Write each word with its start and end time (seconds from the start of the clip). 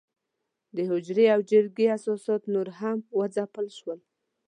د 0.75 0.77
حجرې 0.89 1.25
او 1.35 1.39
جرګې 1.51 1.85
اساسات 1.97 2.41
نور 2.53 2.67
هم 2.79 2.97
وځپل 3.19 3.67
شول. 3.77 3.99